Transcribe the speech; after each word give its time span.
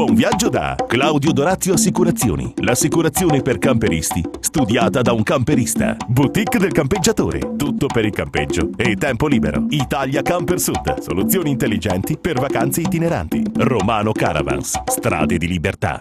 Buon 0.00 0.14
viaggio 0.14 0.48
da 0.48 0.76
Claudio 0.88 1.30
Dorazio 1.30 1.74
Assicurazioni. 1.74 2.54
L'assicurazione 2.62 3.42
per 3.42 3.58
camperisti, 3.58 4.24
studiata 4.40 5.02
da 5.02 5.12
un 5.12 5.22
camperista. 5.22 5.94
Boutique 6.08 6.58
del 6.58 6.72
campeggiatore. 6.72 7.54
Tutto 7.54 7.86
per 7.86 8.06
il 8.06 8.10
campeggio 8.10 8.70
e 8.78 8.96
tempo 8.96 9.26
libero. 9.26 9.66
Italia 9.68 10.22
Camper 10.22 10.58
Sud. 10.58 11.00
Soluzioni 11.00 11.50
intelligenti 11.50 12.16
per 12.16 12.40
vacanze 12.40 12.80
itineranti. 12.80 13.42
Romano 13.56 14.12
Caravans. 14.12 14.84
Strade 14.86 15.36
di 15.36 15.46
libertà. 15.46 16.00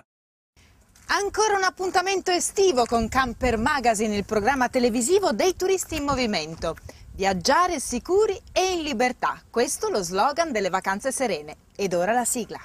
Ancora 1.07 1.57
un 1.57 1.63
appuntamento 1.66 2.31
estivo 2.31 2.86
con 2.86 3.09
Camper 3.09 3.57
Magazine, 3.57 4.16
il 4.16 4.23
programma 4.23 4.70
televisivo 4.70 5.34
dei 5.34 5.57
turisti 5.57 5.97
in 5.97 6.05
movimento. 6.05 6.77
Viaggiare 7.16 7.81
sicuri 7.81 8.39
e 8.54 8.75
in 8.77 8.84
libertà, 8.84 9.41
questo 9.50 9.89
lo 9.89 10.02
slogan 10.02 10.54
delle 10.54 10.70
vacanze 10.70 11.11
serene. 11.11 11.57
Ed 11.75 11.93
ora 11.93 12.13
la 12.13 12.23
sigla. 12.23 12.61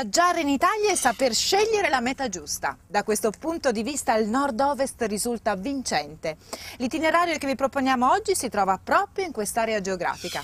Viaggiare 0.00 0.40
in 0.40 0.48
Italia 0.48 0.92
e 0.92 0.96
saper 0.96 1.34
scegliere 1.34 1.90
la 1.90 2.00
meta 2.00 2.30
giusta. 2.30 2.74
Da 2.86 3.02
questo 3.02 3.30
punto 3.38 3.70
di 3.70 3.82
vista 3.82 4.14
il 4.14 4.30
nord-ovest 4.30 5.02
risulta 5.02 5.54
vincente. 5.56 6.38
L'itinerario 6.78 7.36
che 7.36 7.46
vi 7.46 7.54
proponiamo 7.54 8.10
oggi 8.10 8.34
si 8.34 8.48
trova 8.48 8.80
proprio 8.82 9.26
in 9.26 9.32
quest'area 9.32 9.82
geografica. 9.82 10.42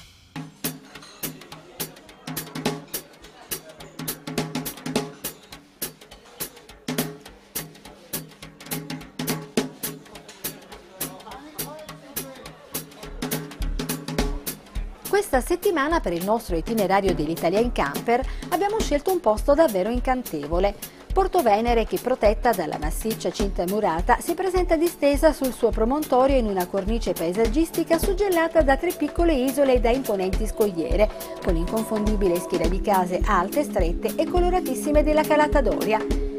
Questa 15.37 15.55
settimana 15.55 16.01
per 16.01 16.15
il 16.15 16.25
nostro 16.25 16.56
itinerario 16.56 17.15
dell'Italia 17.15 17.61
in 17.61 17.70
camper 17.70 18.27
abbiamo 18.48 18.81
scelto 18.81 19.12
un 19.12 19.20
posto 19.20 19.53
davvero 19.53 19.91
incantevole. 19.91 20.75
Porto 21.12 21.42
Venere, 21.42 21.84
che 21.84 21.98
protetta 21.98 22.53
dalla 22.53 22.79
massiccia 22.79 23.31
cinta 23.31 23.64
murata, 23.67 24.17
si 24.19 24.33
presenta 24.33 24.77
distesa 24.77 25.34
sul 25.34 25.53
suo 25.53 25.69
promontorio 25.69 26.39
in 26.39 26.47
una 26.47 26.67
cornice 26.67 27.12
paesaggistica 27.12 27.98
suggellata 27.98 28.62
da 28.62 28.79
tre 28.79 28.92
piccole 28.92 29.34
isole 29.34 29.75
e 29.75 29.81
da 29.81 29.91
imponenti 29.91 30.47
scogliere, 30.47 31.11
con 31.45 31.53
l'inconfondibile 31.53 32.41
schiera 32.41 32.67
di 32.67 32.81
case 32.81 33.20
alte, 33.23 33.62
strette 33.62 34.14
e 34.17 34.27
coloratissime 34.27 35.03
della 35.03 35.23
Calata 35.23 35.61
Doria. 35.61 36.34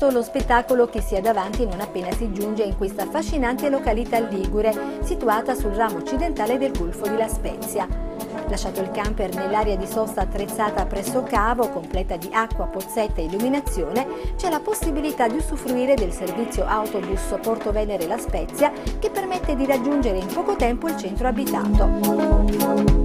Questo 0.00 0.18
lo 0.18 0.24
spettacolo 0.24 0.86
che 0.86 1.02
si 1.02 1.14
ha 1.14 1.20
davanti 1.20 1.66
non 1.66 1.78
appena 1.78 2.10
si 2.12 2.32
giunge 2.32 2.62
in 2.62 2.74
questa 2.74 3.02
affascinante 3.02 3.68
località 3.68 4.18
ligure, 4.18 4.72
situata 5.02 5.54
sul 5.54 5.72
ramo 5.72 5.98
occidentale 5.98 6.56
del 6.56 6.72
Golfo 6.72 7.06
di 7.06 7.18
La 7.18 7.28
Spezia. 7.28 7.86
Lasciato 8.48 8.80
il 8.80 8.90
camper 8.92 9.34
nell'area 9.34 9.76
di 9.76 9.86
sosta 9.86 10.22
attrezzata 10.22 10.86
presso 10.86 11.22
cavo, 11.22 11.68
completa 11.68 12.16
di 12.16 12.30
acqua, 12.32 12.64
pozzetta 12.64 13.20
e 13.20 13.24
illuminazione, 13.24 14.06
c'è 14.36 14.48
la 14.48 14.60
possibilità 14.60 15.28
di 15.28 15.36
usufruire 15.36 15.92
del 15.96 16.12
servizio 16.12 16.64
autobus 16.64 17.36
Porto 17.42 17.70
Venere 17.70 18.06
La 18.06 18.16
Spezia 18.16 18.72
che 18.98 19.10
permette 19.10 19.54
di 19.54 19.66
raggiungere 19.66 20.16
in 20.16 20.28
poco 20.28 20.56
tempo 20.56 20.88
il 20.88 20.96
centro 20.96 21.28
abitato. 21.28 23.00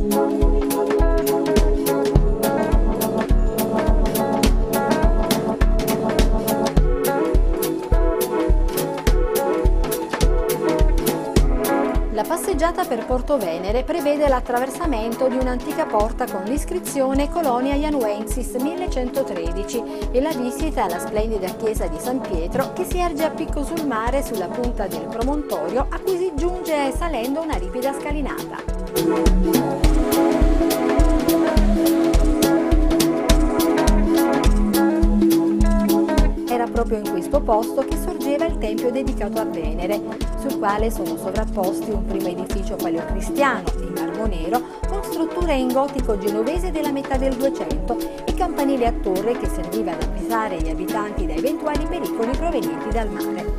Passeggiata 12.26 12.86
per 12.86 13.06
Porto 13.06 13.38
Venere 13.38 13.84
prevede 13.84 14.28
l'attraversamento 14.28 15.28
di 15.28 15.38
un'antica 15.38 15.86
porta 15.86 16.26
con 16.26 16.44
l'iscrizione 16.46 17.30
Colonia 17.30 17.76
Ianuensis 17.76 18.54
1113 18.56 20.10
e 20.12 20.22
la 20.22 20.34
visita 20.34 20.84
alla 20.84 20.98
splendida 20.98 21.48
chiesa 21.56 21.86
di 21.88 22.00
San 22.00 22.22
Pietro 22.22 22.74
che 22.74 22.84
si 22.84 22.98
erge 22.98 23.26
a 23.26 23.30
picco 23.30 23.64
sul 23.64 23.86
mare 23.86 24.24
sulla 24.24 24.48
punta 24.48 24.88
del 24.88 25.06
promontorio 25.06 25.86
a 25.88 26.00
cui 26.00 26.18
si 26.18 26.32
giunge 26.36 26.92
salendo 26.96 27.42
una 27.42 27.58
ripida 27.58 27.94
scalinata. 27.94 28.58
Era 36.50 36.66
proprio 36.66 36.98
in 36.98 37.10
questo 37.10 37.42
posto 37.42 37.84
che 37.84 37.98
sorgeva 37.98 38.46
il 38.46 38.58
tempio 38.58 38.90
dedicato 38.90 39.40
a 39.40 39.46
Venere, 39.46 40.25
sul 40.48 40.60
quale 40.60 40.92
sono 40.92 41.18
sovrapposti 41.18 41.90
un 41.90 42.06
primo 42.06 42.28
edificio 42.28 42.76
paleocristiano 42.76 43.64
in 43.80 43.94
marmo 43.96 44.26
nero 44.28 44.62
con 44.88 45.04
strutture 45.04 45.56
in 45.56 45.72
gotico 45.72 46.18
genovese 46.20 46.72
della 46.72 46.92
metà 46.92 47.18
del 47.18 47.36
200 47.36 48.26
e 48.26 48.34
campanile 48.36 48.86
a 48.86 48.92
torre 48.92 49.38
che 49.38 49.48
serviva 49.48 49.94
ad 49.94 50.04
avvisare 50.04 50.62
gli 50.62 50.70
abitanti 50.70 51.26
da 51.26 51.34
eventuali 51.34 51.86
pericoli 51.88 52.38
provenienti 52.38 52.90
dal 52.90 53.10
mare. 53.10 53.54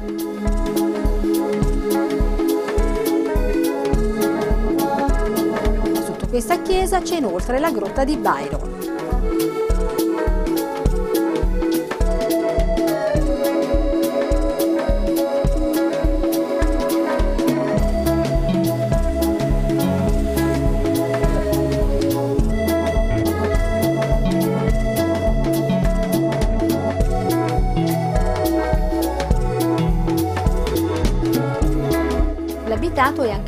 Sotto 6.04 6.28
questa 6.28 6.62
chiesa 6.62 7.00
c'è 7.00 7.16
inoltre 7.16 7.58
la 7.58 7.70
grotta 7.72 8.04
di 8.04 8.16
Byron. 8.16 8.85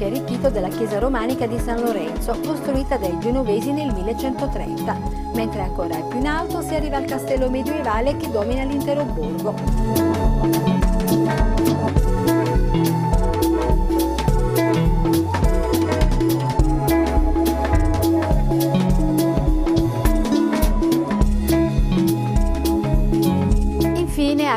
Anche 0.08 0.20
arricchito 0.20 0.48
della 0.48 0.68
chiesa 0.68 0.98
romanica 0.98 1.46
di 1.46 1.58
San 1.58 1.82
Lorenzo, 1.82 2.34
costruita 2.40 2.96
dai 2.96 3.18
genovesi 3.18 3.72
nel 3.72 3.92
1130, 3.92 4.96
mentre 5.34 5.60
ancora 5.60 5.96
più 5.96 6.18
in 6.18 6.26
alto 6.26 6.62
si 6.62 6.74
arriva 6.74 6.96
al 6.96 7.04
castello 7.04 7.50
medievale 7.50 8.16
che 8.16 8.30
domina 8.30 8.64
l'intero 8.64 9.04
borgo. 9.04 9.54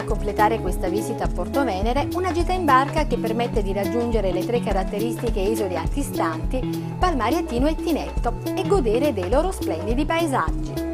A 0.01 0.03
completare 0.03 0.59
questa 0.59 0.89
visita 0.89 1.25
a 1.25 1.28
Porto 1.28 1.63
Venere 1.63 2.07
una 2.13 2.31
gita 2.31 2.51
in 2.53 2.66
barca 2.66 3.06
che 3.06 3.17
permette 3.17 3.62
di 3.62 3.72
raggiungere 3.72 4.31
le 4.31 4.44
tre 4.45 4.59
caratteristiche 4.59 5.39
isole 5.39 5.75
antistanti, 5.75 6.59
Palmariatino 6.98 7.68
e 7.68 7.75
Tinetto, 7.75 8.33
e 8.56 8.68
godere 8.68 9.13
dei 9.13 9.30
loro 9.30 9.51
splendidi 9.51 10.06
paesaggi. 10.06 10.89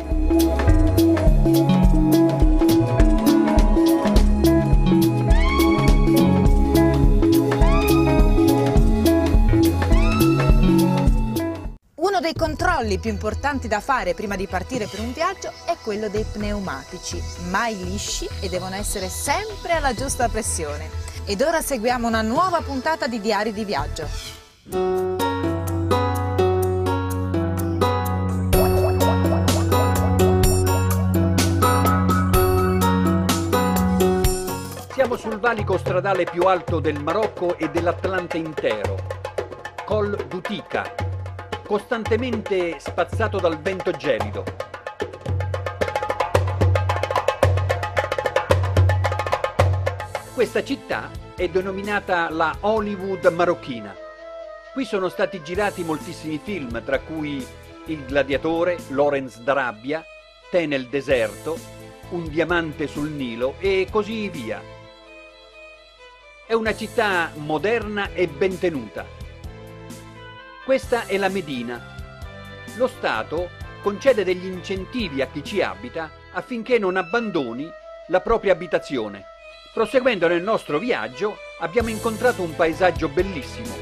Dei 12.20 12.34
controlli 12.34 13.00
più 13.00 13.10
importanti 13.10 13.68
da 13.68 13.80
fare 13.80 14.14
prima 14.14 14.36
di 14.36 14.48
partire 14.48 14.88
per 14.88 15.00
un 15.00 15.14
viaggio 15.14 15.52
è 15.66 15.76
quello 15.84 16.10
dei 16.10 16.26
pneumatici, 16.32 17.22
mai 17.50 17.78
lisci 17.84 18.28
e 18.40 18.50
devono 18.50 18.76
essere 18.76 19.10
sempre 19.10 19.74
alla 19.74 19.94
giusta 19.94 20.28
pressione. 20.28 20.90
Ed 21.26 21.42
ora 21.42 21.62
seguiamo 21.62 22.08
una 22.08 22.22
nuova 22.22 22.62
puntata 22.62 23.08
di 23.08 23.20
Diari 23.20 23.52
di 23.52 23.66
Viaggio. 23.66 24.08
Siamo 34.94 35.16
sul 35.16 35.40
valico 35.40 35.78
stradale 35.78 36.24
più 36.24 36.44
alto 36.44 36.80
del 36.80 37.02
Marocco 37.02 37.58
e 37.58 37.70
dell'Atlante 37.70 38.38
intero 38.38 38.98
Col 39.86 40.26
d'Utica, 40.28 41.07
costantemente 41.68 42.80
spazzato 42.80 43.40
dal 43.40 43.60
vento 43.60 43.92
gelido. 43.92 44.46
Questa 50.34 50.64
città 50.64 51.12
è 51.36 51.50
denominata 51.50 52.30
la 52.30 52.56
Hollywood 52.62 53.26
marocchina. 53.26 53.94
Qui 54.72 54.86
sono 54.86 55.10
stati 55.10 55.44
girati 55.44 55.84
moltissimi 55.84 56.40
film, 56.42 56.82
tra 56.84 57.00
cui 57.00 57.46
Il 57.86 58.06
gladiatore, 58.06 58.78
Lawrence 58.90 59.44
d'Arabia, 59.44 60.04
Te 60.50 60.66
nel 60.66 60.88
deserto, 60.88 61.58
Un 62.12 62.30
diamante 62.30 62.88
sul 62.88 63.10
Nilo 63.10 63.56
e 63.60 63.88
così 63.92 64.30
via. 64.30 64.62
È 66.46 66.54
una 66.54 66.74
città 66.76 67.32
moderna 67.36 68.14
e 68.14 68.28
ben 68.28 68.58
tenuta. 68.58 69.17
Questa 70.68 71.06
è 71.06 71.16
la 71.16 71.30
Medina. 71.30 71.82
Lo 72.76 72.88
Stato 72.88 73.52
concede 73.82 74.26
degli 74.26 74.48
incentivi 74.48 75.22
a 75.22 75.28
chi 75.28 75.42
ci 75.42 75.62
abita 75.62 76.12
affinché 76.34 76.78
non 76.78 76.98
abbandoni 76.98 77.72
la 78.08 78.20
propria 78.20 78.52
abitazione. 78.52 79.24
Proseguendo 79.74 80.28
nel 80.28 80.44
nostro 80.44 80.78
viaggio 80.78 81.38
abbiamo 81.62 81.88
incontrato 81.88 82.42
un 82.42 82.54
paesaggio 82.54 83.08
bellissimo. 83.08 83.74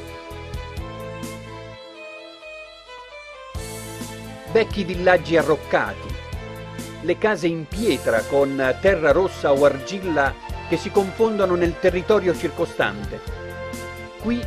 Vecchi 4.52 4.84
villaggi 4.84 5.36
arroccati, 5.36 6.14
le 7.00 7.18
case 7.18 7.48
in 7.48 7.66
pietra 7.66 8.20
con 8.22 8.76
terra 8.80 9.10
rossa 9.10 9.50
o 9.50 9.64
argilla 9.64 10.32
che 10.68 10.76
si 10.76 10.92
confondono 10.92 11.56
nel 11.56 11.80
territorio 11.80 12.32
circostante. 12.32 13.20
Qui 14.20 14.40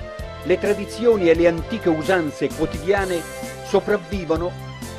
le 0.49 0.57
tradizioni 0.57 1.29
e 1.29 1.35
le 1.35 1.47
antiche 1.47 1.89
usanze 1.89 2.49
quotidiane 2.49 3.21
sopravvivono 3.67 4.51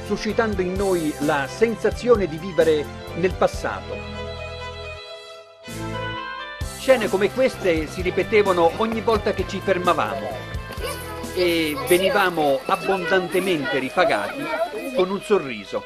suscitando 0.07 0.63
in 0.63 0.75
noi 0.75 1.13
la 1.23 1.49
sensazione 1.49 2.29
di 2.29 2.37
vivere 2.37 2.85
nel 3.17 3.33
passato. 3.33 3.97
Scene 6.79 7.09
come 7.09 7.33
queste 7.33 7.89
si 7.89 8.01
ripetevano 8.01 8.71
ogni 8.77 9.01
volta 9.01 9.33
che 9.33 9.45
ci 9.49 9.59
fermavamo 9.59 10.29
e 11.35 11.77
venivamo 11.89 12.61
abbondantemente 12.67 13.81
rifagati 13.81 14.45
con 14.95 15.11
un 15.11 15.21
sorriso. 15.21 15.83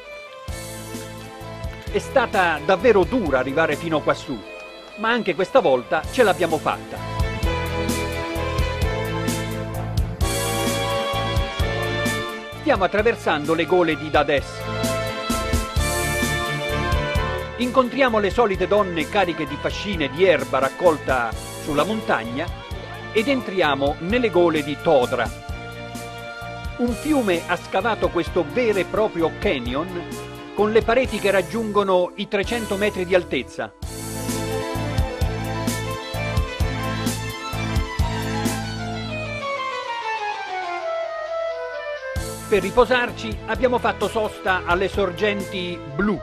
È 1.91 1.97
stata 1.97 2.59
davvero 2.63 3.03
dura 3.03 3.39
arrivare 3.39 3.75
fino 3.75 4.01
quassù, 4.01 4.39
ma 4.97 5.09
anche 5.09 5.33
questa 5.33 5.59
volta 5.59 6.03
ce 6.11 6.21
l'abbiamo 6.21 6.59
fatta. 6.59 7.14
Stiamo 12.65 12.85
attraversando 12.85 13.53
le 13.53 13.67
gole 13.67 13.95
di 13.95 14.09
Dades. 14.09 14.47
Incontriamo 17.57 18.17
le 18.17 18.31
solite 18.31 18.65
donne 18.65 19.07
cariche 19.07 19.45
di 19.45 19.55
fascine 19.55 20.09
di 20.09 20.25
erba 20.25 20.57
raccolta 20.57 21.29
sulla 21.31 21.83
montagna 21.83 22.47
ed 23.13 23.27
entriamo 23.27 23.97
nelle 23.99 24.31
gole 24.31 24.63
di 24.63 24.75
Todra. 24.81 25.29
Un 26.77 26.91
fiume 26.91 27.43
ha 27.45 27.55
scavato 27.55 28.09
questo 28.09 28.43
vero 28.51 28.79
e 28.79 28.85
proprio 28.85 29.33
canyon 29.37 30.07
con 30.55 30.71
le 30.71 30.81
pareti 30.81 31.19
che 31.19 31.29
raggiungono 31.29 32.13
i 32.15 32.27
300 32.27 32.77
metri 32.77 33.05
di 33.05 33.13
altezza. 33.13 33.75
Per 42.55 42.63
riposarci 42.63 43.37
abbiamo 43.47 43.79
fatto 43.79 44.07
sosta 44.07 44.61
alle 44.63 44.87
sorgenti 44.87 45.77
blu 45.93 46.17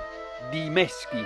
di 0.48 0.70
Meschi. 0.70 1.22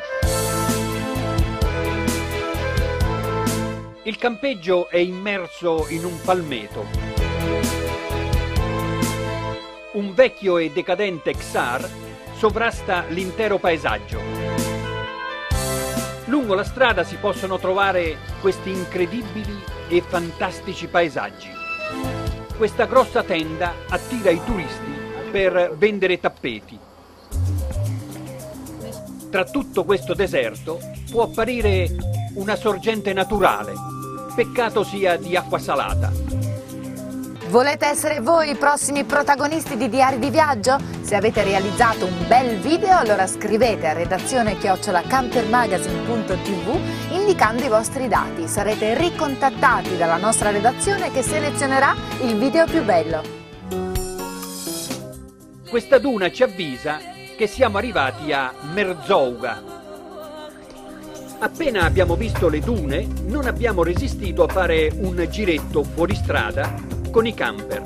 Il 4.02 4.16
campeggio 4.18 4.88
è 4.88 4.96
immerso 4.96 5.86
in 5.90 6.04
un 6.04 6.20
palmeto. 6.22 6.86
Un 9.92 10.12
vecchio 10.12 10.58
e 10.58 10.72
decadente 10.72 11.36
Xar 11.36 11.88
sovrasta 12.34 13.04
l'intero 13.06 13.58
paesaggio. 13.58 14.20
Lungo 16.24 16.54
la 16.54 16.64
strada 16.64 17.04
si 17.04 17.14
possono 17.14 17.60
trovare 17.60 18.16
questi 18.40 18.70
incredibili 18.70 19.56
e 19.86 20.00
fantastici 20.00 20.88
paesaggi. 20.88 21.50
Questa 22.56 22.86
grossa 22.86 23.22
tenda 23.22 23.72
attira 23.88 24.30
i 24.30 24.42
turisti 24.44 24.95
per 25.36 25.74
vendere 25.76 26.18
tappeti 26.18 26.78
tra 29.28 29.44
tutto 29.44 29.84
questo 29.84 30.14
deserto 30.14 30.80
può 31.10 31.24
apparire 31.24 31.94
una 32.36 32.56
sorgente 32.56 33.12
naturale. 33.12 33.74
Peccato 34.34 34.82
sia 34.82 35.18
di 35.18 35.36
acqua 35.36 35.58
salata. 35.58 36.10
Volete 37.48 37.84
essere 37.84 38.20
voi 38.20 38.48
i 38.48 38.54
prossimi 38.54 39.04
protagonisti 39.04 39.76
di 39.76 39.90
Diari 39.90 40.18
di 40.18 40.30
Viaggio? 40.30 40.78
Se 41.02 41.14
avete 41.14 41.44
realizzato 41.44 42.06
un 42.06 42.26
bel 42.26 42.56
video 42.56 42.96
allora 42.96 43.26
scrivete 43.26 43.88
a 43.88 43.92
redazione 43.92 44.56
chiocciolacampermagazine.tv 44.56 46.78
indicando 47.10 47.62
i 47.62 47.68
vostri 47.68 48.08
dati. 48.08 48.48
Sarete 48.48 48.96
ricontattati 48.96 49.98
dalla 49.98 50.16
nostra 50.16 50.48
redazione 50.48 51.12
che 51.12 51.20
selezionerà 51.20 51.94
il 52.22 52.38
video 52.38 52.64
più 52.64 52.82
bello. 52.82 53.45
Questa 55.68 55.98
duna 55.98 56.30
ci 56.30 56.44
avvisa 56.44 57.00
che 57.36 57.48
siamo 57.48 57.76
arrivati 57.76 58.32
a 58.32 58.54
Merzouga. 58.72 59.60
Appena 61.40 61.82
abbiamo 61.82 62.14
visto 62.14 62.48
le 62.48 62.60
dune, 62.60 63.04
non 63.26 63.46
abbiamo 63.46 63.82
resistito 63.82 64.44
a 64.44 64.48
fare 64.48 64.92
un 64.94 65.26
giretto 65.28 65.82
fuori 65.82 66.14
strada 66.14 66.72
con 67.10 67.26
i 67.26 67.34
camper. 67.34 67.82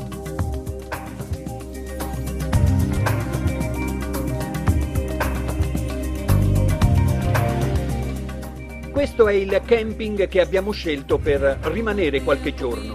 Questo 8.93 9.27
è 9.27 9.33
il 9.33 9.63
camping 9.65 10.29
che 10.29 10.41
abbiamo 10.43 10.73
scelto 10.73 11.17
per 11.17 11.59
rimanere 11.63 12.21
qualche 12.21 12.55
giorno. 12.55 12.95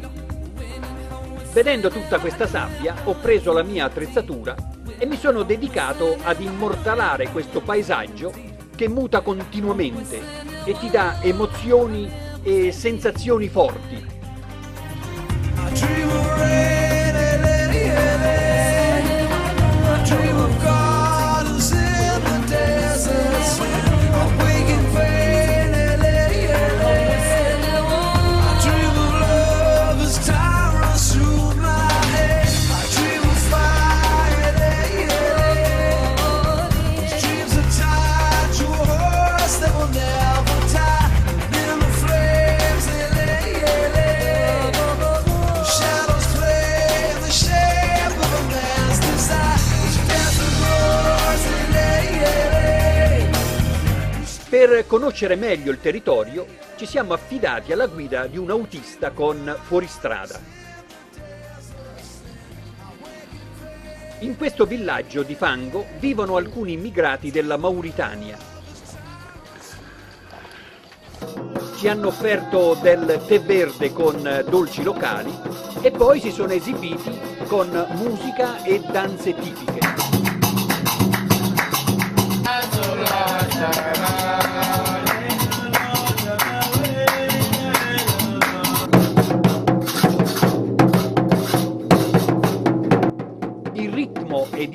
Vedendo 1.54 1.90
tutta 1.90 2.20
questa 2.20 2.46
sabbia, 2.46 2.94
ho 3.06 3.16
preso 3.16 3.52
la 3.52 3.64
mia 3.64 3.86
attrezzatura 3.86 4.74
e 4.98 5.06
mi 5.06 5.18
sono 5.18 5.44
dedicato 5.44 6.18
ad 6.24 6.40
immortalare 6.42 7.30
questo 7.30 7.62
paesaggio 7.62 8.32
che 8.76 8.88
muta 8.88 9.22
continuamente 9.22 10.22
e 10.66 10.78
ti 10.78 10.90
dà 10.90 11.22
emozioni 11.22 12.10
e 12.44 12.72
sensazioni 12.72 13.48
forti. 13.48 14.15
Conoscere 54.96 55.36
meglio 55.36 55.72
il 55.72 55.82
territorio 55.82 56.48
ci 56.78 56.86
siamo 56.86 57.12
affidati 57.12 57.74
alla 57.74 57.88
guida 57.88 58.28
di 58.28 58.38
un 58.38 58.50
autista 58.50 59.12
con 59.12 59.54
fuoristrada. 59.64 60.40
In 64.20 64.38
questo 64.38 64.66
villaggio 64.66 65.24
di 65.24 65.36
fango 65.36 65.86
vivono 66.00 66.38
alcuni 66.38 66.72
immigrati 66.72 67.30
della 67.30 67.58
Mauritania. 67.58 68.38
Ci 71.76 71.90
hanno 71.90 72.08
offerto 72.08 72.78
del 72.82 73.22
tè 73.28 73.42
verde 73.42 73.92
con 73.92 74.46
dolci 74.48 74.82
locali 74.82 75.38
e 75.82 75.92
poi 75.92 76.22
si 76.22 76.32
sono 76.32 76.54
esibiti 76.54 77.20
con 77.48 77.68
musica 77.96 78.64
e 78.64 78.80
danze 78.80 79.36
tipiche. 79.36 79.76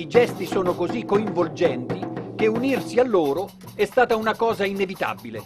Ed 0.01 0.07
i 0.07 0.09
gesti 0.09 0.47
sono 0.47 0.75
così 0.75 1.05
coinvolgenti 1.05 2.01
che 2.35 2.47
unirsi 2.47 2.99
a 2.99 3.05
loro 3.05 3.51
è 3.75 3.85
stata 3.85 4.17
una 4.17 4.35
cosa 4.35 4.65
inevitabile. 4.65 5.43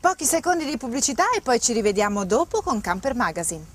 Pochi 0.00 0.24
secondi 0.24 0.64
di 0.64 0.78
pubblicità 0.78 1.24
e 1.36 1.42
poi 1.42 1.60
ci 1.60 1.74
rivediamo 1.74 2.24
dopo 2.24 2.62
con 2.62 2.80
Camper 2.80 3.14
Magazine. 3.14 3.74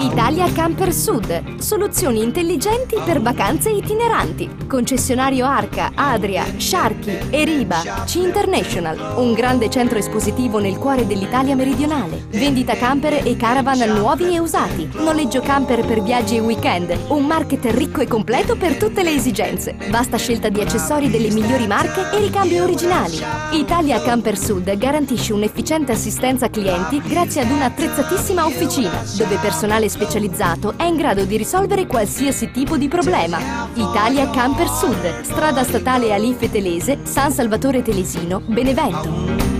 Italia 0.00 0.50
Camper 0.50 0.94
Sud. 0.94 1.60
Soluzioni 1.60 2.22
intelligenti 2.22 2.96
per 3.04 3.20
vacanze 3.20 3.68
itineranti. 3.68 4.48
Concessionario 4.66 5.44
Arca, 5.44 5.90
Adria, 5.94 6.46
Sharky, 6.56 7.18
Eriba, 7.28 7.82
C 8.06 8.14
International. 8.14 9.16
Un 9.16 9.34
grande 9.34 9.68
centro 9.68 9.98
espositivo 9.98 10.58
nel 10.58 10.78
cuore 10.78 11.06
dell'Italia 11.06 11.54
meridionale. 11.54 12.24
Vendita 12.30 12.76
camper 12.76 13.26
e 13.26 13.36
caravan 13.36 13.78
nuovi 13.90 14.34
e 14.34 14.38
usati. 14.38 14.88
Noleggio 14.94 15.42
camper 15.42 15.84
per 15.84 16.02
viaggi 16.02 16.36
e 16.36 16.40
weekend. 16.40 16.96
Un 17.08 17.26
market 17.26 17.66
ricco 17.66 18.00
e 18.00 18.06
completo 18.06 18.56
per 18.56 18.76
tutte 18.76 19.02
le 19.02 19.12
esigenze. 19.12 19.76
Vasta 19.90 20.16
scelta 20.16 20.48
di 20.48 20.62
accessori 20.62 21.10
delle 21.10 21.30
migliori 21.30 21.66
marche 21.66 22.10
e 22.10 22.18
ricambi 22.20 22.58
originali. 22.58 23.20
Italia 23.52 24.00
Camper 24.00 24.38
Sud 24.38 24.74
garantisce 24.78 25.34
un'efficiente 25.34 25.92
assistenza 25.92 26.48
clienti 26.48 27.02
grazie 27.02 27.42
ad 27.42 27.50
un'attrezzatissima 27.50 28.46
officina, 28.46 29.04
dove 29.18 29.36
personale 29.36 29.88
specializzato 29.90 30.74
è 30.78 30.84
in 30.84 30.96
grado 30.96 31.24
di 31.24 31.36
risolvere 31.36 31.86
qualsiasi 31.86 32.50
tipo 32.50 32.78
di 32.78 32.88
problema. 32.88 33.68
Italia 33.74 34.30
Camper 34.30 34.68
Sud, 34.68 35.20
strada 35.22 35.64
statale 35.64 36.12
Alife 36.14 36.50
Telese, 36.50 37.00
San 37.02 37.32
Salvatore 37.32 37.82
Telesino, 37.82 38.40
Benevento. 38.46 39.59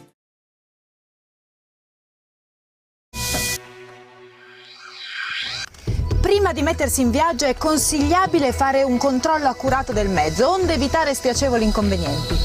Prima 6.31 6.53
di 6.53 6.61
mettersi 6.61 7.01
in 7.01 7.11
viaggio 7.11 7.43
è 7.43 7.57
consigliabile 7.57 8.53
fare 8.53 8.83
un 8.83 8.95
controllo 8.97 9.49
accurato 9.49 9.91
del 9.91 10.07
mezzo, 10.07 10.49
onde 10.49 10.75
evitare 10.75 11.13
spiacevoli 11.13 11.65
inconvenienti. 11.65 12.35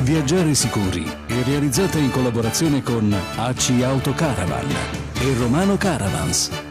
Viaggiare 0.00 0.54
sicuri 0.54 1.10
è 1.26 1.42
realizzata 1.46 1.96
in 1.96 2.10
collaborazione 2.10 2.82
con 2.82 3.10
AC 3.36 3.80
Auto 3.82 4.12
Caravan 4.12 4.68
e 5.14 5.34
Romano 5.38 5.78
Caravans. 5.78 6.69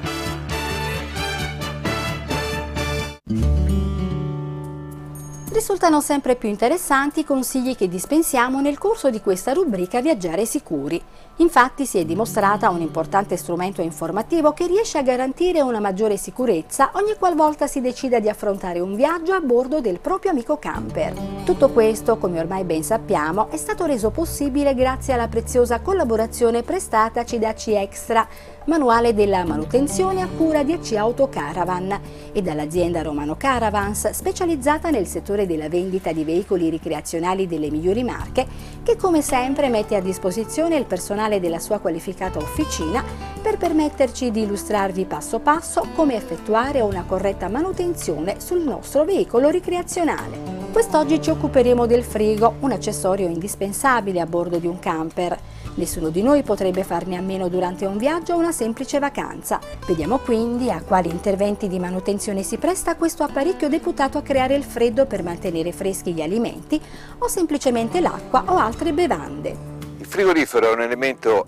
Risultano 5.59 5.99
sempre 5.99 6.37
più 6.37 6.47
interessanti 6.47 7.19
i 7.19 7.25
consigli 7.25 7.75
che 7.75 7.89
dispensiamo 7.89 8.61
nel 8.61 8.77
corso 8.77 9.09
di 9.09 9.19
questa 9.19 9.51
rubrica 9.51 9.99
Viaggiare 9.99 10.45
sicuri. 10.45 11.03
Infatti 11.39 11.85
si 11.85 11.97
è 11.97 12.05
dimostrata 12.05 12.69
un 12.69 12.79
importante 12.79 13.35
strumento 13.35 13.81
informativo 13.81 14.53
che 14.53 14.67
riesce 14.67 14.97
a 14.97 15.01
garantire 15.01 15.59
una 15.59 15.81
maggiore 15.81 16.15
sicurezza 16.15 16.91
ogni 16.93 17.15
qualvolta 17.17 17.67
si 17.67 17.81
decida 17.81 18.19
di 18.19 18.29
affrontare 18.29 18.79
un 18.79 18.95
viaggio 18.95 19.33
a 19.33 19.41
bordo 19.41 19.81
del 19.81 19.99
proprio 19.99 20.31
amico 20.31 20.57
camper. 20.57 21.13
Tutto 21.43 21.69
questo, 21.69 22.17
come 22.17 22.39
ormai 22.39 22.63
ben 22.63 22.83
sappiamo, 22.83 23.49
è 23.49 23.57
stato 23.57 23.85
reso 23.85 24.11
possibile 24.11 24.73
grazie 24.73 25.13
alla 25.13 25.27
preziosa 25.27 25.81
collaborazione 25.81 26.63
prestataci 26.63 27.37
da 27.37 27.53
C 27.53 27.67
Extra, 27.69 28.27
manuale 28.65 29.13
della 29.13 29.43
manutenzione 29.45 30.21
a 30.21 30.27
cura 30.27 30.63
di 30.63 30.73
AC 30.73 30.93
Auto 30.93 31.27
Caravan 31.27 31.99
e 32.31 32.41
dall'azienda 32.41 33.01
Romano 33.01 33.35
Caravans 33.35 34.09
specializzata 34.11 34.89
nel 34.89 35.07
settore 35.07 35.47
della 35.49 35.67
vendita 35.67 36.11
di 36.11 36.23
veicoli 36.23 36.69
ricreazionali 36.69 37.47
delle 37.47 37.71
migliori 37.71 38.03
marche 38.03 38.45
che 38.83 38.95
come 38.95 39.23
sempre 39.23 39.67
mette 39.69 39.95
a 39.95 40.01
disposizione 40.01 40.75
il 40.75 40.85
personale 40.85 41.39
della 41.39 41.57
sua 41.57 41.79
qualificata 41.79 42.37
officina 42.37 43.03
per 43.41 43.57
permetterci 43.57 44.29
di 44.29 44.43
illustrarvi 44.43 45.05
passo 45.05 45.39
passo 45.39 45.87
come 45.95 46.15
effettuare 46.15 46.81
una 46.81 47.03
corretta 47.07 47.49
manutenzione 47.49 48.39
sul 48.39 48.61
nostro 48.61 49.05
veicolo 49.05 49.49
ricreazionale. 49.49 50.37
Quest'oggi 50.71 51.19
ci 51.19 51.31
occuperemo 51.31 51.87
del 51.87 52.03
frigo, 52.03 52.53
un 52.59 52.71
accessorio 52.71 53.27
indispensabile 53.27 54.19
a 54.19 54.27
bordo 54.27 54.59
di 54.59 54.67
un 54.67 54.77
camper. 54.77 55.37
Nessuno 55.79 56.09
di 56.09 56.21
noi 56.21 56.43
potrebbe 56.43 56.83
farne 56.83 57.15
a 57.15 57.21
meno 57.21 57.47
durante 57.47 57.85
un 57.85 57.97
viaggio 57.97 58.33
o 58.33 58.37
una 58.37 58.51
semplice 58.51 58.99
vacanza. 58.99 59.61
Vediamo 59.87 60.17
quindi 60.17 60.69
a 60.69 60.83
quali 60.85 61.09
interventi 61.09 61.69
di 61.69 61.79
manutenzione 61.79 62.43
si 62.43 62.57
presta 62.57 62.97
questo 62.97 63.23
apparecchio 63.23 63.69
deputato 63.69 64.17
a 64.17 64.21
creare 64.21 64.55
il 64.55 64.65
freddo 64.65 65.05
per 65.05 65.23
mantenere 65.23 65.71
freschi 65.71 66.11
gli 66.11 66.21
alimenti 66.21 66.81
o 67.19 67.29
semplicemente 67.29 68.01
l'acqua 68.01 68.43
o 68.47 68.57
altre 68.57 68.91
bevande. 68.91 69.55
Il 69.99 70.05
frigorifero 70.05 70.69
è 70.69 70.73
un 70.73 70.81
elemento 70.81 71.45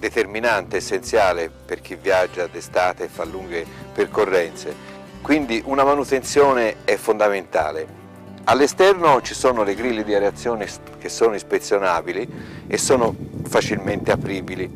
determinante, 0.00 0.78
essenziale 0.78 1.50
per 1.50 1.82
chi 1.82 1.96
viaggia 1.96 2.46
d'estate 2.46 3.04
e 3.04 3.08
fa 3.08 3.24
lunghe 3.24 3.66
percorrenze, 3.92 4.74
quindi 5.20 5.62
una 5.66 5.84
manutenzione 5.84 6.76
è 6.84 6.96
fondamentale. 6.96 8.05
All'esterno 8.48 9.20
ci 9.22 9.34
sono 9.34 9.64
le 9.64 9.74
griglie 9.74 10.04
di 10.04 10.14
areazione 10.14 10.68
che 10.98 11.08
sono 11.08 11.34
ispezionabili 11.34 12.28
e 12.68 12.78
sono 12.78 13.12
facilmente 13.44 14.12
apribili. 14.12 14.70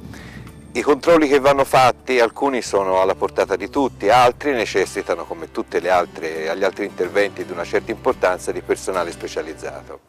I 0.72 0.82
controlli 0.82 1.28
che 1.28 1.38
vanno 1.38 1.64
fatti, 1.64 2.18
alcuni 2.18 2.62
sono 2.62 3.00
alla 3.00 3.14
portata 3.14 3.54
di 3.54 3.70
tutti, 3.70 4.08
altri 4.08 4.52
necessitano, 4.54 5.24
come 5.24 5.52
tutti 5.52 5.80
gli 5.80 5.86
altri 5.86 6.84
interventi 6.84 7.44
di 7.44 7.52
una 7.52 7.64
certa 7.64 7.92
importanza, 7.92 8.50
di 8.50 8.60
personale 8.60 9.12
specializzato. 9.12 10.00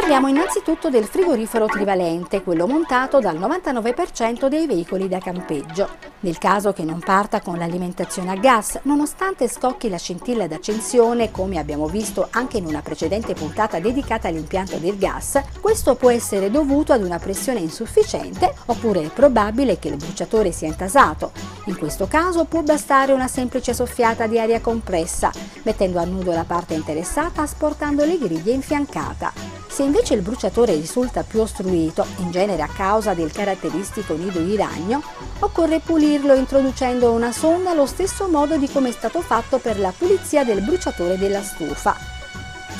Parliamo 0.00 0.28
innanzitutto 0.28 0.90
del 0.90 1.06
frigorifero 1.06 1.66
trivalente, 1.66 2.44
quello 2.44 2.68
montato 2.68 3.18
dal 3.18 3.36
99% 3.36 4.46
dei 4.46 4.68
veicoli 4.68 5.08
da 5.08 5.18
campeggio. 5.18 5.88
Nel 6.20 6.38
caso 6.38 6.72
che 6.72 6.84
non 6.84 7.00
parta 7.00 7.40
con 7.40 7.58
l'alimentazione 7.58 8.30
a 8.30 8.36
gas, 8.36 8.78
nonostante 8.82 9.48
scocchi 9.48 9.88
la 9.88 9.98
scintilla 9.98 10.46
d'accensione, 10.46 11.32
come 11.32 11.58
abbiamo 11.58 11.88
visto 11.88 12.28
anche 12.30 12.58
in 12.58 12.66
una 12.66 12.80
precedente 12.80 13.34
puntata 13.34 13.80
dedicata 13.80 14.28
all'impianto 14.28 14.76
del 14.76 14.96
gas, 14.96 15.42
questo 15.60 15.96
può 15.96 16.10
essere 16.10 16.48
dovuto 16.48 16.92
ad 16.92 17.02
una 17.02 17.18
pressione 17.18 17.58
insufficiente 17.58 18.54
oppure 18.66 19.02
è 19.02 19.08
probabile 19.08 19.80
che 19.80 19.88
il 19.88 19.96
bruciatore 19.96 20.52
sia 20.52 20.68
intasato. 20.68 21.32
In 21.64 21.76
questo 21.76 22.06
caso 22.06 22.44
può 22.44 22.62
bastare 22.62 23.12
una 23.12 23.28
semplice 23.28 23.74
soffiata 23.74 24.28
di 24.28 24.38
aria 24.38 24.60
compressa, 24.60 25.32
mettendo 25.64 25.98
a 25.98 26.04
nudo 26.04 26.30
la 26.30 26.44
parte 26.44 26.74
interessata 26.74 27.42
asportando 27.42 28.04
le 28.04 28.16
griglie 28.16 28.52
in 28.52 28.62
fiancata. 28.62 29.57
Se 29.78 29.84
invece 29.84 30.14
il 30.14 30.22
bruciatore 30.22 30.74
risulta 30.74 31.22
più 31.22 31.38
ostruito, 31.38 32.04
in 32.16 32.32
genere 32.32 32.62
a 32.62 32.66
causa 32.66 33.14
del 33.14 33.30
caratteristico 33.30 34.16
nido 34.16 34.40
di 34.40 34.56
ragno, 34.56 35.00
occorre 35.38 35.78
pulirlo 35.78 36.34
introducendo 36.34 37.12
una 37.12 37.30
sonda 37.30 37.70
allo 37.70 37.86
stesso 37.86 38.26
modo 38.26 38.56
di 38.56 38.68
come 38.68 38.88
è 38.88 38.92
stato 38.92 39.20
fatto 39.20 39.58
per 39.58 39.78
la 39.78 39.92
pulizia 39.96 40.42
del 40.42 40.62
bruciatore 40.62 41.16
della 41.16 41.44
stufa. 41.44 41.96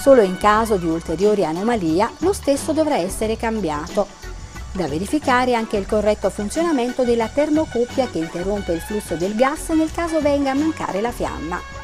Solo 0.00 0.22
in 0.22 0.38
caso 0.38 0.74
di 0.74 0.88
ulteriori 0.88 1.44
anomalia 1.44 2.10
lo 2.18 2.32
stesso 2.32 2.72
dovrà 2.72 2.96
essere 2.96 3.36
cambiato. 3.36 4.08
Da 4.72 4.88
verificare 4.88 5.54
anche 5.54 5.76
il 5.76 5.86
corretto 5.86 6.30
funzionamento 6.30 7.04
della 7.04 7.28
termocuppia 7.28 8.08
che 8.08 8.18
interrompe 8.18 8.72
il 8.72 8.80
flusso 8.80 9.14
del 9.14 9.36
gas 9.36 9.68
nel 9.68 9.92
caso 9.92 10.20
venga 10.20 10.50
a 10.50 10.54
mancare 10.54 11.00
la 11.00 11.12
fiamma. 11.12 11.77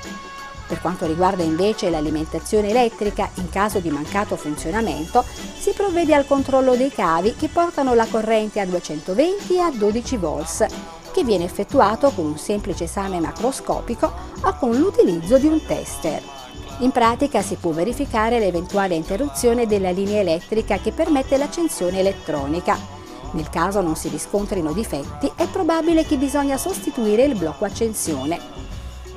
Per 0.66 0.80
quanto 0.80 1.06
riguarda 1.06 1.42
invece 1.42 1.90
l'alimentazione 1.90 2.70
elettrica, 2.70 3.28
in 3.34 3.50
caso 3.50 3.80
di 3.80 3.90
mancato 3.90 4.36
funzionamento, 4.36 5.24
si 5.58 5.72
provvede 5.72 6.14
al 6.14 6.26
controllo 6.26 6.74
dei 6.74 6.90
cavi 6.90 7.34
che 7.34 7.48
portano 7.48 7.94
la 7.94 8.06
corrente 8.06 8.60
a 8.60 8.66
220 8.66 9.56
e 9.56 9.60
a 9.60 9.70
12 9.70 10.16
volts, 10.16 10.66
che 11.12 11.22
viene 11.22 11.44
effettuato 11.44 12.10
con 12.10 12.24
un 12.24 12.38
semplice 12.38 12.84
esame 12.84 13.20
macroscopico 13.20 14.10
o 14.42 14.56
con 14.58 14.74
l'utilizzo 14.74 15.38
di 15.38 15.46
un 15.46 15.64
tester. 15.64 16.22
In 16.78 16.90
pratica 16.90 17.40
si 17.40 17.54
può 17.54 17.70
verificare 17.70 18.40
l'eventuale 18.40 18.96
interruzione 18.96 19.66
della 19.66 19.90
linea 19.90 20.20
elettrica 20.20 20.78
che 20.78 20.90
permette 20.90 21.36
l'accensione 21.36 22.00
elettronica. 22.00 22.76
Nel 23.32 23.48
caso 23.48 23.80
non 23.80 23.94
si 23.96 24.08
riscontrino 24.08 24.72
difetti, 24.72 25.30
è 25.36 25.46
probabile 25.46 26.04
che 26.04 26.16
bisogna 26.16 26.56
sostituire 26.56 27.22
il 27.24 27.36
blocco 27.36 27.64
accensione. 27.64 28.63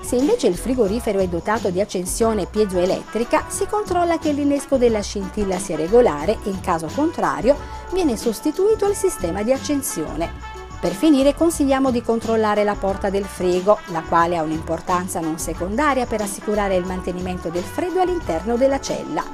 Se 0.08 0.16
invece 0.16 0.48
il 0.48 0.56
frigorifero 0.56 1.20
è 1.20 1.28
dotato 1.28 1.70
di 1.70 1.82
accensione 1.82 2.46
piezoelettrica, 2.46 3.48
si 3.50 3.66
controlla 3.66 4.18
che 4.18 4.32
l'innesco 4.32 4.78
della 4.78 5.02
scintilla 5.02 5.60
sia 5.60 5.76
regolare 5.76 6.38
e 6.46 6.50
in 6.50 6.62
caso 6.62 6.88
contrario 6.96 7.58
viene 7.92 8.16
sostituito 8.16 8.88
il 8.88 8.96
sistema 8.96 9.44
di 9.44 9.52
accensione. 9.52 10.32
Per 10.80 10.94
finire 10.94 11.36
consigliamo 11.36 11.92
di 11.92 12.02
controllare 12.02 12.64
la 12.64 12.76
porta 12.76 13.10
del 13.10 13.26
frigo, 13.26 13.80
la 13.88 14.02
quale 14.02 14.38
ha 14.38 14.44
un'importanza 14.44 15.20
non 15.20 15.40
secondaria 15.40 16.06
per 16.06 16.22
assicurare 16.22 16.78
il 16.78 16.86
mantenimento 16.86 17.50
del 17.50 17.64
freddo 17.64 18.00
all'interno 18.00 18.56
della 18.56 18.80
cella. 18.80 19.26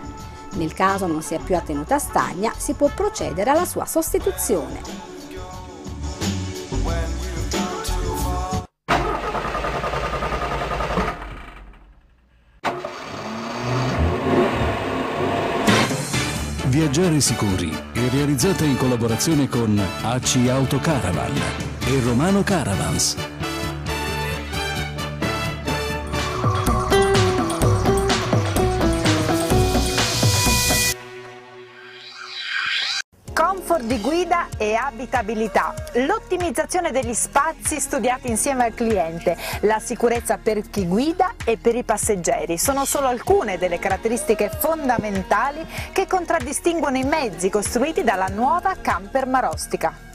Nel 0.53 0.73
caso 0.73 1.05
non 1.05 1.21
sia 1.21 1.37
più 1.37 1.55
a 1.55 1.61
tenuta 1.61 1.99
stagna, 1.99 2.51
si 2.57 2.73
può 2.73 2.89
procedere 2.91 3.51
alla 3.51 3.65
sua 3.65 3.85
sostituzione. 3.85 5.12
Viaggiare 16.83 17.21
sicuri 17.21 17.69
è 17.93 18.09
realizzata 18.09 18.65
in 18.65 18.75
collaborazione 18.75 19.47
con 19.47 19.81
AC 20.01 20.49
Auto 20.49 20.79
Caravan 20.79 21.33
e 21.85 22.01
Romano 22.03 22.43
Caravans. 22.43 23.32
Abitabilità, 35.13 35.75
l'ottimizzazione 35.93 36.91
degli 36.91 37.13
spazi 37.13 37.79
studiati 37.79 38.29
insieme 38.29 38.65
al 38.65 38.73
cliente, 38.73 39.37
la 39.61 39.79
sicurezza 39.79 40.39
per 40.41 40.67
chi 40.71 40.87
guida 40.87 41.35
e 41.45 41.57
per 41.57 41.75
i 41.75 41.83
passeggeri 41.83 42.57
sono 42.57 42.83
solo 42.83 43.07
alcune 43.07 43.59
delle 43.59 43.77
caratteristiche 43.77 44.49
fondamentali 44.49 45.65
che 45.91 46.07
contraddistinguono 46.07 46.97
i 46.97 47.03
mezzi 47.03 47.49
costruiti 47.49 48.03
dalla 48.03 48.27
nuova 48.27 48.75
camper 48.81 49.27
marostica. 49.27 50.12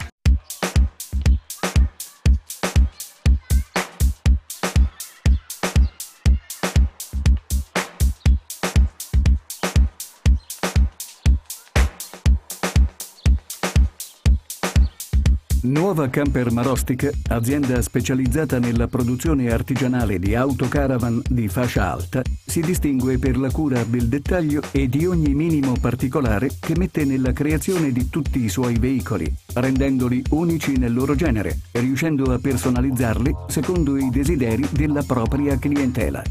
Nuova 15.68 16.08
Camper 16.08 16.50
Marostic, 16.50 17.10
azienda 17.28 17.82
specializzata 17.82 18.58
nella 18.58 18.86
produzione 18.86 19.52
artigianale 19.52 20.18
di 20.18 20.34
autocaravan 20.34 21.20
di 21.28 21.46
fascia 21.48 21.92
alta, 21.92 22.22
si 22.48 22.60
distingue 22.60 23.18
per 23.18 23.36
la 23.36 23.50
cura 23.50 23.84
del 23.84 24.08
dettaglio 24.08 24.62
e 24.72 24.88
di 24.88 25.04
ogni 25.04 25.34
minimo 25.34 25.74
particolare 25.78 26.50
che 26.58 26.76
mette 26.78 27.04
nella 27.04 27.32
creazione 27.32 27.92
di 27.92 28.08
tutti 28.08 28.42
i 28.42 28.48
suoi 28.48 28.78
veicoli, 28.78 29.30
rendendoli 29.54 30.22
unici 30.30 30.78
nel 30.78 30.94
loro 30.94 31.14
genere 31.14 31.60
e 31.70 31.80
riuscendo 31.80 32.32
a 32.32 32.38
personalizzarli 32.38 33.34
secondo 33.48 33.98
i 33.98 34.08
desideri 34.08 34.66
della 34.72 35.02
propria 35.02 35.58
clientela. 35.58 36.22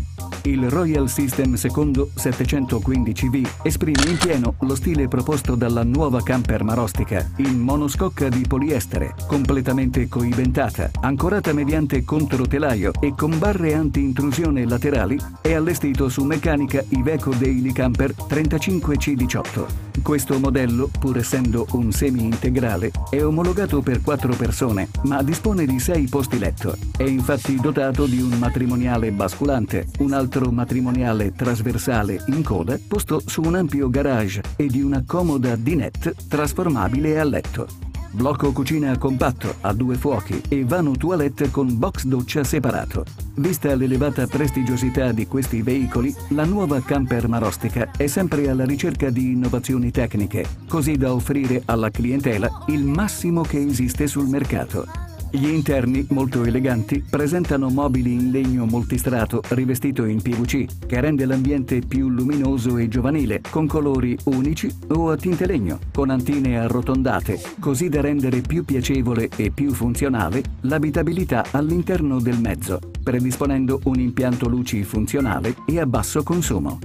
Il 0.47 0.69
Royal 0.69 1.09
System 1.09 1.55
secondo 1.55 2.09
715V 2.15 3.63
esprime 3.63 4.09
in 4.09 4.17
pieno 4.17 4.55
lo 4.61 4.75
stile 4.75 5.09
proposto 5.09 5.55
dalla 5.55 5.83
nuova 5.83 6.23
camper 6.23 6.63
marostica 6.63 7.29
in 7.37 7.59
monoscocca 7.59 8.29
di 8.29 8.45
poliestere, 8.47 9.13
completamente 9.27 10.07
coibentata, 10.07 10.89
ancorata 11.01 11.51
mediante 11.51 12.05
controtelaio 12.05 12.93
e 13.01 13.13
con 13.13 13.37
barre 13.37 13.73
anti-intrusione 13.73 14.65
laterali 14.65 15.19
e 15.41 15.53
allestito 15.53 16.07
su 16.17 16.23
meccanica 16.23 16.83
Iveco 16.89 17.31
Daily 17.35 17.71
Camper 17.71 18.11
35C18. 18.11 20.01
Questo 20.01 20.39
modello, 20.39 20.89
pur 20.99 21.15
essendo 21.15 21.67
un 21.73 21.91
semi-integrale, 21.91 22.91
è 23.11 23.23
omologato 23.23 23.81
per 23.81 24.01
4 24.01 24.35
persone, 24.35 24.89
ma 25.03 25.21
dispone 25.21 25.67
di 25.67 25.79
6 25.79 26.07
posti 26.07 26.39
letto. 26.39 26.75
È 26.97 27.03
infatti 27.03 27.55
dotato 27.57 28.07
di 28.07 28.19
un 28.19 28.35
matrimoniale 28.39 29.11
basculante, 29.11 29.89
un 29.99 30.13
altro 30.13 30.49
matrimoniale 30.49 31.33
trasversale 31.33 32.23
in 32.29 32.41
coda 32.41 32.79
posto 32.87 33.21
su 33.23 33.41
un 33.43 33.53
ampio 33.53 33.87
garage 33.87 34.41
e 34.55 34.65
di 34.65 34.81
una 34.81 35.03
comoda 35.05 35.55
dinette 35.55 36.15
trasformabile 36.27 37.19
a 37.19 37.23
letto 37.25 37.87
blocco 38.17 38.51
cucina 38.51 38.97
compatto 38.97 39.57
a 39.61 39.73
due 39.73 39.95
fuochi 39.95 40.41
e 40.49 40.65
vano 40.65 40.93
toilette 40.97 41.51
con 41.51 41.77
box 41.77 42.05
doccia 42.05 42.43
separato. 42.43 43.05
Vista 43.35 43.75
l'elevata 43.75 44.25
prestigiosità 44.25 45.11
di 45.11 45.27
questi 45.27 45.61
veicoli, 45.61 46.13
la 46.29 46.43
nuova 46.43 46.81
camper 46.81 47.27
marostica 47.27 47.91
è 47.95 48.07
sempre 48.07 48.49
alla 48.49 48.65
ricerca 48.65 49.11
di 49.11 49.33
innovazioni 49.33 49.91
tecniche, 49.91 50.47
così 50.67 50.97
da 50.97 51.13
offrire 51.13 51.61
alla 51.65 51.91
clientela 51.91 52.63
il 52.69 52.83
massimo 52.83 53.43
che 53.43 53.63
esiste 53.63 54.07
sul 54.07 54.27
mercato. 54.27 55.16
Gli 55.29 55.47
interni, 55.47 56.05
molto 56.09 56.43
eleganti, 56.45 57.03
presentano 57.07 57.69
mobili 57.69 58.13
in 58.13 58.31
legno 58.31 58.65
multistrato 58.65 59.41
rivestito 59.49 60.05
in 60.05 60.21
PVC, 60.21 60.85
che 60.87 61.01
rende 61.01 61.25
l'ambiente 61.25 61.81
più 61.81 62.07
luminoso 62.09 62.77
e 62.77 62.87
giovanile, 62.87 63.41
con 63.49 63.67
colori 63.67 64.17
unici 64.25 64.73
o 64.87 65.11
a 65.11 65.17
tinte 65.17 65.45
legno, 65.45 65.79
con 65.93 66.09
antine 66.09 66.57
arrotondate, 66.57 67.41
così 67.59 67.89
da 67.89 67.99
rendere 67.99 68.39
più 68.39 68.63
piacevole 68.63 69.29
e 69.35 69.51
più 69.51 69.73
funzionale 69.73 70.41
l'abitabilità 70.61 71.45
all'interno 71.51 72.21
del 72.21 72.39
mezzo, 72.39 72.79
predisponendo 73.03 73.81
un 73.83 73.99
impianto 73.99 74.47
luci 74.47 74.83
funzionale 74.83 75.55
e 75.65 75.79
a 75.79 75.85
basso 75.85 76.23
consumo. 76.23 76.79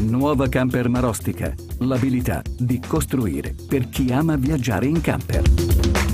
Nuova 0.00 0.48
Camper 0.48 0.88
Marostica, 0.88 1.54
l'abilità 1.78 2.42
di 2.56 2.80
costruire 2.84 3.54
per 3.68 3.88
chi 3.88 4.12
ama 4.12 4.36
viaggiare 4.36 4.86
in 4.86 5.00
camper. 5.00 6.07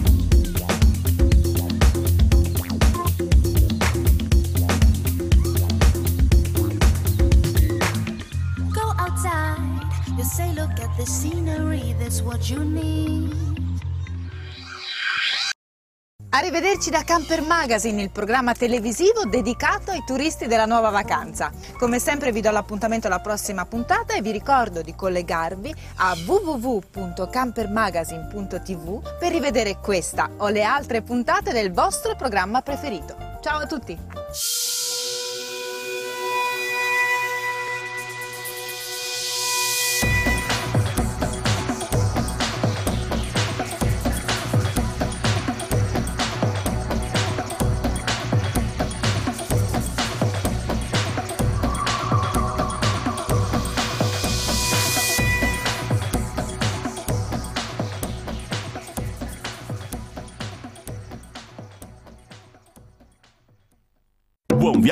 Arrivederci 16.28 16.90
da 16.90 17.02
Camper 17.02 17.40
Magazine, 17.40 18.02
il 18.02 18.10
programma 18.10 18.52
televisivo 18.52 19.24
dedicato 19.24 19.92
ai 19.92 20.04
turisti 20.04 20.46
della 20.46 20.66
nuova 20.66 20.90
vacanza. 20.90 21.50
Come 21.78 21.98
sempre 21.98 22.32
vi 22.32 22.42
do 22.42 22.50
l'appuntamento 22.50 23.06
alla 23.06 23.20
prossima 23.20 23.64
puntata 23.64 24.12
e 24.12 24.20
vi 24.20 24.30
ricordo 24.30 24.82
di 24.82 24.94
collegarvi 24.94 25.74
a 25.96 26.14
www.campermagazine.tv 26.26 29.16
per 29.18 29.32
rivedere 29.32 29.78
questa 29.78 30.28
o 30.36 30.48
le 30.48 30.64
altre 30.64 31.00
puntate 31.00 31.50
del 31.52 31.72
vostro 31.72 32.14
programma 32.14 32.60
preferito. 32.60 33.16
Ciao 33.40 33.60
a 33.60 33.66
tutti! 33.66 33.98